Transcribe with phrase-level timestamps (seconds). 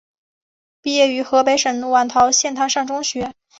[0.81, 3.35] 毕业于河北省馆陶县滩上中学。